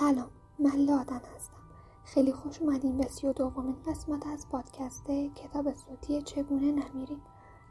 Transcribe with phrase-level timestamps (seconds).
[0.00, 1.56] سلام من لادن هستم.
[2.04, 7.20] خیلی خوش اومدیم به سی و دومین قسمت از پادکست کتاب صوتی چگونه نمیریم.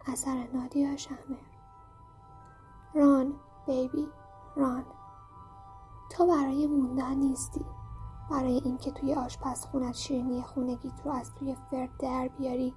[0.05, 1.37] اثر نادیا شهمر
[2.93, 3.33] ران
[3.67, 4.07] بیبی
[4.55, 4.85] ران.
[6.11, 7.65] تو برای موندن نیستی.
[8.31, 12.73] برای اینکه توی آشپزخونت شیرینی خونگیت رو از توی فرد در بیاری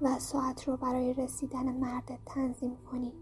[0.00, 3.12] و ساعت رو برای رسیدن مردت تنظیم کنی.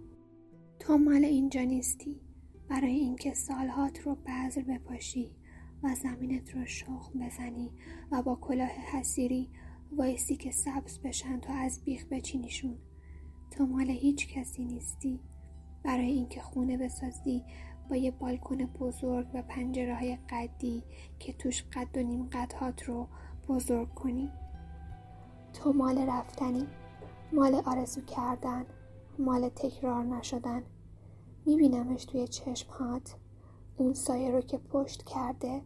[0.79, 2.21] تو مال اینجا نیستی.
[2.69, 5.31] برای اینکه سالهات رو بذر بپاشی.
[5.83, 7.71] و زمینت رو شخم بزنی
[8.13, 9.51] و با کلاه حسیری
[9.93, 12.79] وایسی که سبز بشن تا از بیخ بچینیشون.
[13.51, 15.21] تو مال هیچ کسی نیستی.
[15.83, 17.45] برای اینکه خونه بسازی
[17.91, 20.83] با یه بالکن بزرگ و پنجره های قدی
[21.19, 23.09] که توش قد و نیم قدهات رو
[23.49, 24.31] بزرگ کنی.
[25.53, 26.67] تو مال رفتنی.
[27.33, 28.67] مال آرزو کردن.
[29.19, 30.63] مال تکرار نشدن.
[31.47, 33.17] میبینمش توی چشمهات.
[33.79, 35.63] اون سایه رو که پشت کرده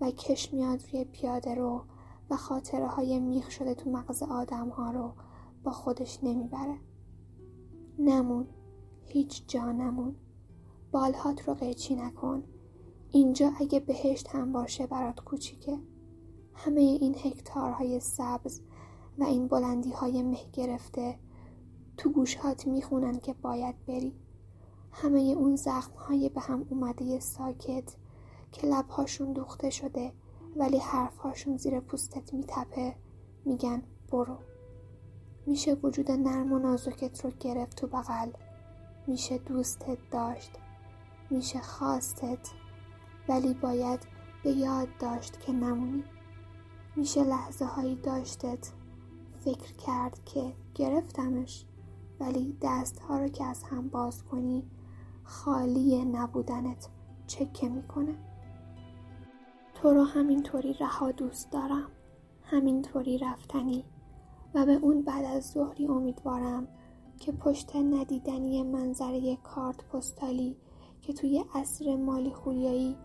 [0.00, 1.84] و کش میاد روی پیاده رو
[2.30, 5.12] و خاطره های میخ شده تو مغز آدم ها رو
[5.64, 6.78] با خودش نمی‌بره.
[7.98, 8.46] نمون.
[9.04, 10.16] هیچ جا نمون.
[10.92, 12.44] بالهات رو قیچی نکن.
[13.10, 15.78] اینجا اگه بهشت هم باشه برات کوچیکه.
[16.54, 18.60] همه این هکتارهای سبز
[19.18, 21.18] و این بلندی های مه گرفته
[21.96, 24.23] تو گوشهات می‌خونن که باید بری.
[25.04, 27.94] همه اون زخم های به هم اومده ساکت
[28.52, 30.12] که لبهاشون دوخته شده
[30.56, 32.94] ولی حرفهاشون زیر پوستت میتپه.
[33.44, 34.38] میگن برو.
[35.46, 38.30] میشه وجود نرم و نازکت رو گرفت تو بغل.
[39.06, 40.50] میشه دوستت داشت.
[41.30, 42.50] میشه خواستت.
[43.28, 44.00] ولی باید
[44.44, 46.04] به یاد داشت که نمونی.
[46.96, 48.72] میشه لحظه هایی داشتت
[49.44, 51.64] فکر کرد که گرفتمش.
[52.20, 54.62] ولی دست ها رو که از هم باز کنی
[55.24, 56.88] خالی نبودنت
[57.26, 58.14] چکه می‌کنه؟
[59.74, 61.90] تو رو همینطوری رها دوست دارم
[62.42, 63.84] همینطوری رفتنی
[64.54, 66.68] و به اون بعد از ظهری امیدوارم
[67.20, 70.56] که پشت ندیدنی منظره کارت پستالی
[71.02, 72.96] که توی عصر مالی خولیایی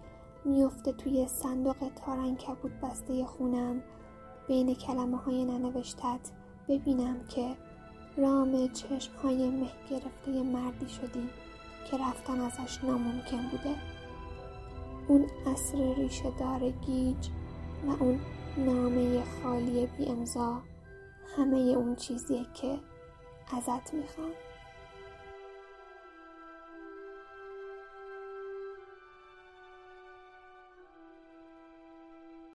[0.46, 3.84] میفته توی صندوق تارن کبود بسته خونم
[4.48, 6.32] بین کلمه های ننوشتت
[6.68, 7.56] ببینم که
[8.18, 11.30] رام چشم های مه گرفته مردی شدی.
[11.86, 13.76] که رفتن ازش ناممکن بوده.
[15.08, 17.28] اون عصر ریشه دار گیج
[17.88, 18.20] و اون
[18.58, 20.62] نامه خالی بی امضا
[21.38, 22.80] همه اون چیزیه که
[23.58, 24.32] ازت می‌خوام.